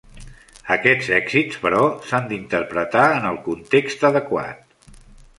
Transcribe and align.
Aquests 0.75 1.09
èxits, 1.17 1.59
però, 1.65 1.81
s'han 2.11 2.25
d'interpretar 2.31 3.03
en 3.17 3.27
el 3.33 3.37
context 3.49 4.07
adequat. 4.11 4.91